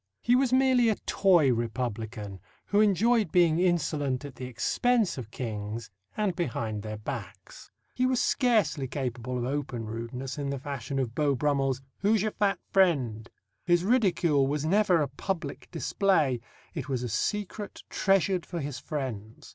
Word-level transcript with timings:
He 0.23 0.35
was 0.35 0.51
merely 0.51 0.89
a 0.89 0.95
toy 1.05 1.53
republican 1.53 2.39
who 2.65 2.81
enjoyed 2.81 3.31
being 3.31 3.59
insolent 3.59 4.25
at 4.25 4.33
the 4.33 4.47
expense 4.47 5.15
of 5.15 5.29
kings, 5.29 5.91
and 6.17 6.35
behind 6.35 6.81
their 6.81 6.97
backs. 6.97 7.69
He 7.93 8.07
was 8.07 8.19
scarcely 8.19 8.87
capable 8.87 9.37
of 9.37 9.45
open 9.45 9.85
rudeness 9.85 10.39
in 10.39 10.49
the 10.49 10.57
fashion 10.57 10.97
of 10.97 11.13
Beau 11.13 11.35
Brummell's 11.35 11.83
"Who's 11.99 12.23
your 12.23 12.31
fat 12.31 12.57
friend?" 12.71 13.29
His 13.63 13.83
ridicule 13.83 14.47
was 14.47 14.65
never 14.65 15.01
a 15.03 15.07
public 15.07 15.69
display; 15.69 16.41
it 16.73 16.89
was 16.89 17.03
a 17.03 17.07
secret 17.07 17.83
treasured 17.91 18.43
for 18.43 18.59
his 18.59 18.79
friends. 18.79 19.49